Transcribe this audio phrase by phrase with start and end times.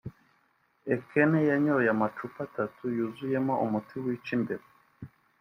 [0.93, 4.65] “Ekene yanyoye amacupa atatu yuzuyemo umuti wica imbeba